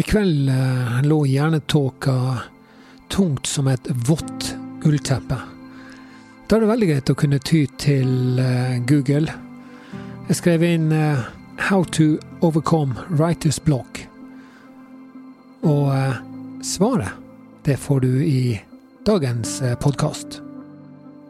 [0.00, 2.38] I kveld eh, lå hjernetåka
[3.08, 5.36] tungt som et vått ullteppe.
[6.48, 9.28] Da er det veldig greit å kunne ty til eh, Google.
[10.30, 11.20] Jeg skrev inn eh,
[11.58, 14.06] 'How to overcome writer's block'.
[15.68, 15.92] Og
[16.64, 17.12] svaret,
[17.68, 18.56] det får du i
[19.04, 20.40] dagens podkast.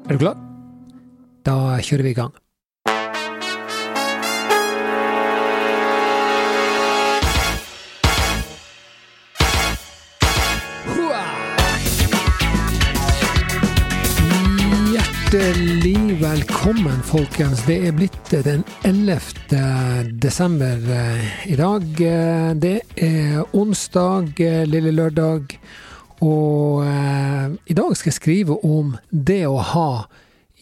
[0.07, 0.39] Er du klar?
[1.43, 2.39] Da kjører vi i gang.
[15.31, 17.61] Hjertelig velkommen, folkens.
[17.63, 19.21] Det er blitt den 11.
[20.19, 21.85] desember eh, i dag.
[22.03, 25.55] Eh, Det er onsdag, eh, lille lørdag.
[26.27, 30.09] Og eh, i dag skal jeg skrive om det å ha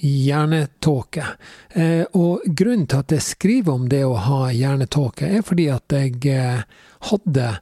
[0.05, 1.25] hjernetåke.
[1.73, 5.97] Eh, og grunnen til at jeg skriver om det å ha hjernetåke, er fordi at
[5.97, 6.61] jeg eh,
[7.09, 7.55] hadde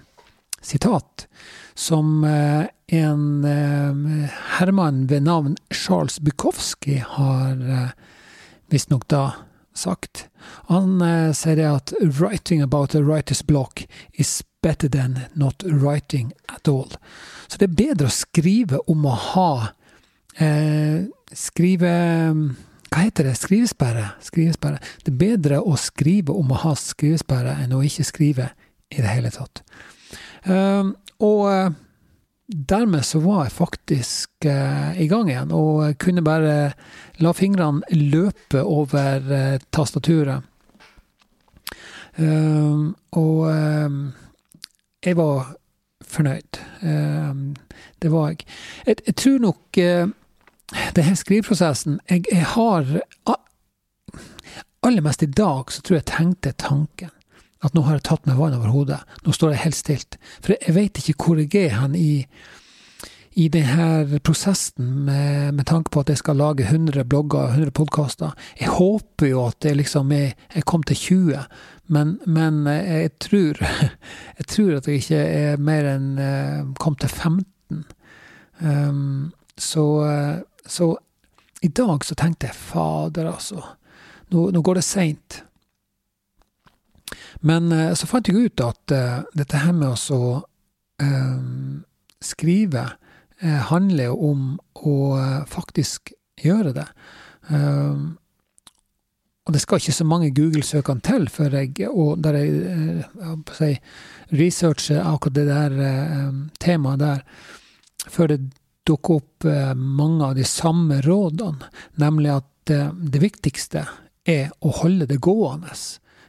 [0.62, 1.28] sitat
[1.74, 3.46] som en
[4.54, 7.58] herremann ved navn Charles Bukowski har
[8.70, 9.24] visstnok da
[9.74, 10.28] sagt.
[10.70, 11.02] Han
[11.34, 16.94] sier det at 'writing about a writer's block is better than not writing at all'.
[17.48, 19.52] Så det er bedre å skrive om å ha
[20.38, 21.90] eh, Skrive
[22.94, 23.38] Hva heter det?
[23.42, 24.04] Skrivesperre?
[24.22, 24.78] Skrivesperre.
[25.02, 28.52] Det er bedre å skrive om å ha skrivesperre enn å ikke skrive
[28.94, 29.64] i det hele tatt.
[30.46, 30.92] Eh,
[31.26, 31.74] og eh,
[32.46, 36.54] dermed så var jeg faktisk eh, i gang igjen, og kunne bare
[37.18, 40.46] la fingrene løpe over eh, tastaturet.
[42.22, 42.88] Eh,
[43.18, 44.02] og eh,
[45.02, 45.56] jeg var
[46.14, 46.66] fornøyd.
[48.04, 48.36] Det var.
[48.86, 49.80] Jeg, jeg tror nok
[50.76, 52.88] eh, her skriveprosessen jeg, jeg har
[54.84, 57.14] Aller mest i dag så tror jeg tenkte tanken
[57.64, 59.00] at nå har jeg tatt meg vann over hodet.
[59.24, 60.18] Nå står jeg helt stilt.
[60.44, 62.26] For jeg vet ikke hvor jeg er hen i,
[63.40, 67.72] i denne prosessen med, med tanke på at jeg skal lage 100 blogger og 100
[67.80, 68.34] podkaster.
[68.60, 71.46] Jeg håper jo at jeg liksom er, jeg kom til 20,
[71.96, 73.64] men, men jeg tror
[74.40, 77.86] jeg tror at jeg ikke er mer enn eh, kom til 15.
[78.60, 80.94] Um, så, eh, så
[81.64, 83.62] i dag så tenkte jeg fader, altså.
[84.34, 85.44] Nå, nå går det seint.
[87.48, 90.20] Men eh, så fant jeg ut at uh, dette her med å så,
[91.04, 91.40] eh,
[92.24, 94.44] skrive uh, handler jo om
[94.84, 94.98] å
[95.48, 96.12] faktisk
[96.44, 96.86] gjøre det.
[99.44, 103.70] Og det skal ikke så mange Google-søkene til før jeg, og der jeg, jeg si,
[104.42, 105.76] researcher akkurat det der
[106.64, 107.24] temaet der,
[108.12, 108.40] før det
[108.88, 111.70] dukker opp eh, mange av de samme rådene,
[112.02, 113.86] nemlig at eh, det viktigste
[114.30, 115.74] er å holde det gående.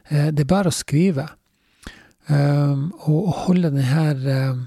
[0.09, 1.29] Eh, Det er bare å skrive.
[2.25, 4.65] Og holde denne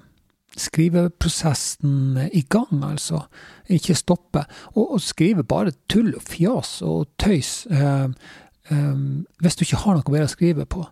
[0.54, 3.24] skriveprosessen i gang, altså.
[3.66, 4.44] Ikke stoppe.
[4.78, 7.66] Og, skrive bare tull og fjas og tøys.
[7.66, 10.84] Hvis du ikke har noe mer å skrive på,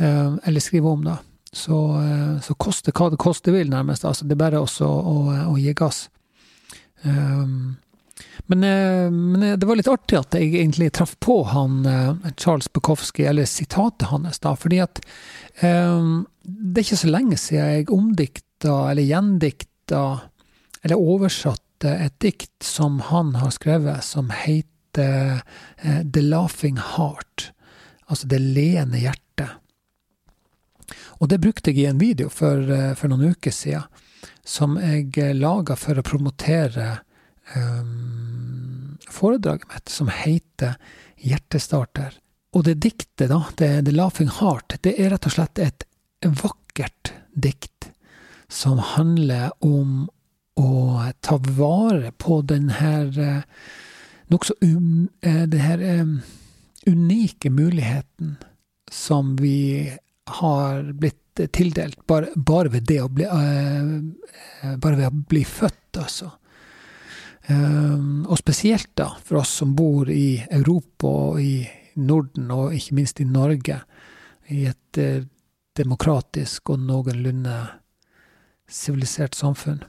[0.00, 1.18] eller skrive om, da.
[1.54, 4.04] Så, uh, så koste hva det koste vil, nærmest.
[4.04, 6.06] Altså, det er bare også å, å gi gass.
[7.04, 7.78] Um,
[8.46, 12.30] men, eh, men eh, det var litt artig at jeg egentlig traff på han eh,
[12.36, 15.00] Charles Bukowski, eller sitatet hans, da, fordi at
[15.62, 20.02] um, det er ikke så lenge siden jeg omdikta, eller gjendikta,
[20.82, 25.42] eller oversatte et dikt som han har skrevet, som heter
[25.82, 27.50] eh, The Laughing Heart,
[28.08, 29.24] altså Det leende hjertet.
[31.18, 33.86] Og det brukte jeg i en video for, eh, for noen uker siden,
[34.44, 37.00] som jeg eh, laga for å promotere
[37.56, 40.78] um, foredraget mitt, som heter
[41.18, 42.14] Hjertestarter.
[42.54, 45.84] Og det diktet, da, det, The Laughing Heart, det er rett og slett et
[46.22, 47.90] vakkert dikt
[48.48, 50.06] som handler om
[50.58, 53.42] å ta vare på den her eh,
[54.32, 56.20] nokså um, den her um,
[56.86, 58.36] unike muligheten
[58.90, 59.98] som vi
[60.40, 66.00] har blitt tildelt bare, bare ved det å bli uh, Bare ved å bli født,
[66.02, 66.32] altså.
[67.48, 71.62] Um, og spesielt da, for oss som bor i Europa og i
[71.96, 73.78] Norden, og ikke minst i Norge,
[74.52, 75.22] i et uh,
[75.78, 77.56] demokratisk og noenlunde
[78.68, 79.80] sivilisert samfunn.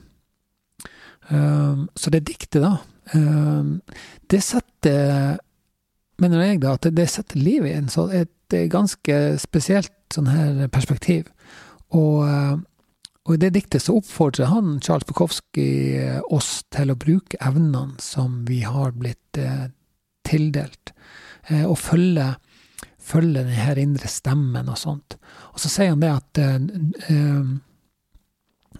[1.28, 2.78] Um, så det diktet, da,
[3.14, 3.78] um,
[4.30, 5.38] det setter
[6.20, 10.66] Mener jeg, da, at det setter livet i en så et ganske spesielt sånn her
[10.72, 11.30] perspektiv.
[11.96, 12.58] Og, uh,
[13.26, 15.66] og i det diktet så oppfordrer han, Charles Bukowski,
[16.32, 19.68] oss til å bruke evnene som vi har blitt eh,
[20.26, 20.94] tildelt,
[21.48, 22.32] eh, og følge
[23.10, 25.16] følge her indre stemmen og sånt.
[25.54, 27.56] Og så sier han det at eh,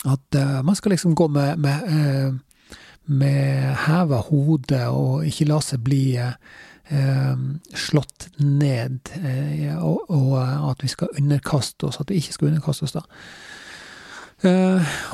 [0.07, 2.39] at uh, man skal liksom gå med, med,
[3.11, 6.05] med heva hode og ikke la seg bli
[6.91, 9.13] slått ned,
[9.79, 10.33] og, og,
[10.73, 13.05] at vi skal underkaste oss, at vi ikke skal underkaste oss, da.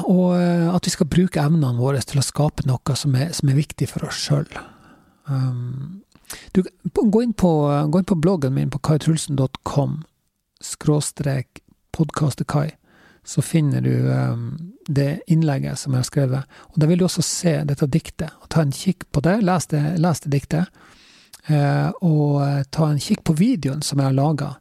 [0.08, 3.60] og at vi skal bruke evnene våre til å skape noe som er, som er
[3.60, 4.48] viktig for oss sjøl.
[6.56, 7.52] Du, gå, inn på,
[7.92, 10.00] gå inn på bloggen min på kaitrulsen.com
[10.60, 11.60] skråstrek
[11.96, 12.70] podkastekai,
[13.24, 16.58] så finner du um, det innlegget som jeg har skrevet.
[16.72, 19.40] Og Da vil du også se dette diktet, og ta en kikk på det.
[19.42, 20.84] Les det, les det diktet.
[21.46, 24.54] Uh, og ta en kikk på videoen som jeg har laga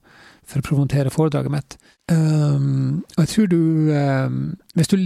[0.46, 1.78] for å promotere foredraget mitt.
[2.12, 3.62] Um, og jeg tror du,
[3.98, 4.42] um,
[4.78, 4.98] hvis du,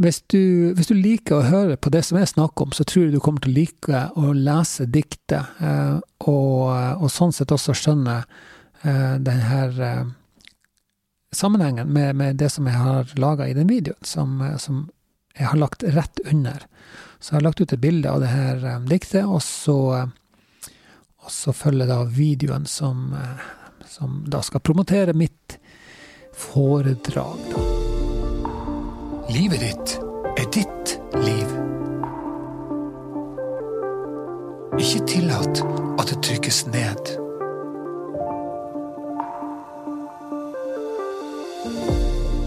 [0.00, 0.42] hvis du
[0.72, 3.20] hvis, du liker å høre på det som jeg snakker om, så tror jeg du
[3.20, 6.70] kommer til å like å lese diktet, uh, og,
[7.02, 10.06] og, sånn sett også skjønne uh, den her uh,
[11.36, 14.86] sammenhengen med, med, det som jeg har laga i den videoen, som, som,
[15.36, 16.64] jeg har lagt rett under.
[17.20, 20.08] Så jeg har lagt ut et bilde av det her um, diktet, og så,
[21.28, 23.10] og så følger da videoen som,
[23.84, 25.58] som da skal promotere mitt
[26.32, 27.64] foredrag, da.
[29.28, 29.92] Livet ditt
[30.40, 31.50] er ditt liv.
[34.80, 35.60] Ikke tillat
[36.00, 37.12] at det trykkes ned.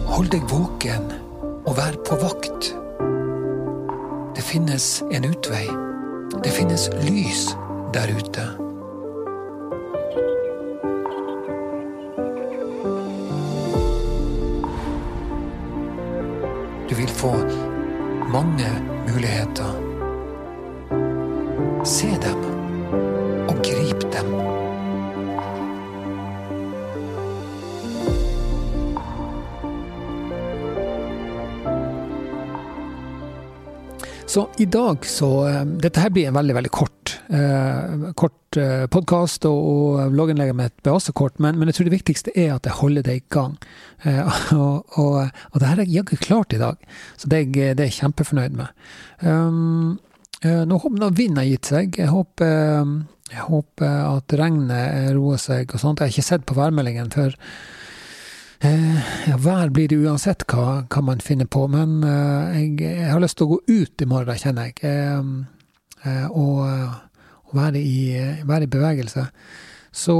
[0.09, 1.05] Hold deg våken
[1.67, 2.73] og vær på vakt.
[4.33, 5.67] Det finnes en utvei.
[6.41, 7.45] Det finnes lys
[7.93, 8.70] der ute.
[17.01, 17.31] Vil få
[18.33, 18.67] mange
[19.07, 19.71] muligheter.
[21.83, 22.50] Se dem,
[34.31, 38.85] Så i dag så eh, Dette her blir en veldig, veldig kort, eh, kort eh,
[38.87, 42.53] podkast, og, og blogginnlegget mitt blir også kort, men, men, jeg tror det viktigste er
[42.53, 43.57] at jeg holder det i gang.
[44.07, 44.21] Eh,
[44.55, 45.17] og, og,
[45.49, 46.79] og, det her er jaggu klart i dag,
[47.19, 48.87] så det, det, er jeg kjempefornøyd med.
[49.19, 49.99] Um,
[50.47, 51.99] nå, nå vinden har gitt seg.
[51.99, 52.87] Jeg håper,
[53.33, 55.99] jeg håper at regnet roer seg og sånt.
[55.99, 57.35] Jeg har ikke sett på værmeldingen før
[58.61, 63.21] ja, vær blir det uansett hva, hva, man finner på, men eh, jeg, jeg, har
[63.23, 64.75] lyst til å gå ut i morgen, kjenner jeg.
[66.05, 66.59] Eh, og,
[67.49, 69.25] og være, i, være, i, bevegelse.
[69.91, 70.15] Så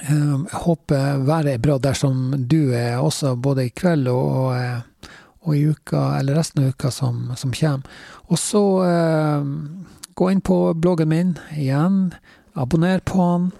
[0.00, 5.10] jeg håper været er bra dersom du er også, både i kveld og, og,
[5.44, 7.86] og i uka, eller resten av uka som, som kommer.
[8.30, 8.64] Og så
[10.14, 11.98] gå inn på bloggen min igjen.
[12.58, 13.50] Abonner på den.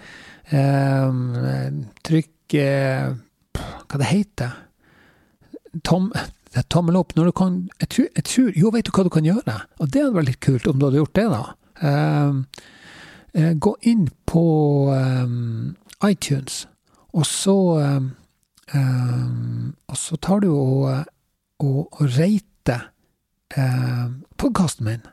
[2.07, 4.51] trykk hva det heter
[5.83, 6.13] Tom,
[6.69, 7.15] Tommel opp.
[7.17, 9.57] Når du kan jeg tror, jeg tror, Jo, vet du hva du kan gjøre?
[9.81, 11.43] Og det hadde vært litt kult om du hadde gjort det, da.
[11.85, 14.45] Uh, gå inn på
[14.95, 15.75] um,
[16.07, 16.69] iTunes,
[17.11, 18.13] og så um,
[19.91, 21.05] Og så tar du og,
[21.59, 22.89] og, og rater
[23.59, 24.07] uh,
[24.39, 25.05] podkasten min.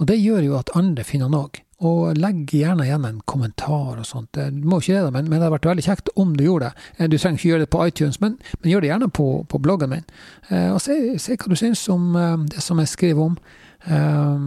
[0.00, 1.62] Og det gjør jo at andre finner den òg.
[1.80, 4.36] Og legg gjerne igjen en kommentar og sånt.
[4.36, 6.88] Du må ikke det, men, men det hadde vært veldig kjekt om du gjorde det.
[6.98, 9.60] Eh, du trenger ikke gjøre det på iTunes, men, men gjør det gjerne på, på
[9.64, 10.04] bloggen min.
[10.50, 13.38] Eh, og se, se, hva du syns om eh, det som jeg skriver om.
[13.88, 14.44] Eh,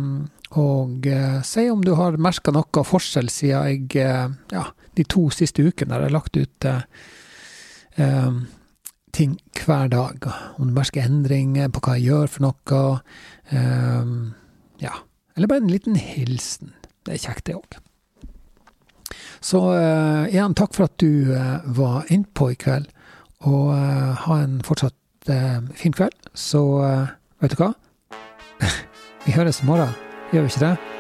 [0.62, 5.24] og se si om du har merka noe forskjell siden jeg uh, ja, de to
[5.34, 6.68] siste ukene der jeg har lagt ut
[9.18, 10.28] ting hver dag.
[10.62, 12.84] Om du merker endringer på hva jeg gjør for noe.
[14.86, 14.94] Ja.
[15.34, 16.76] Eller bare en liten hilsen.
[17.04, 17.80] Det er kjekt, det òg.
[19.44, 22.88] Så uh, igjen, takk for at du uh, var innpå i kveld.
[23.44, 25.00] Og uh, ha en fortsatt
[25.80, 26.16] fin kveld.
[26.36, 26.60] Så
[27.40, 27.70] vet du hva?
[29.24, 29.96] vi høres i morgen,
[30.34, 30.93] gjør vi ikke det?